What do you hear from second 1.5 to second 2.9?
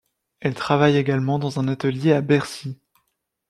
un atelier à Bercy.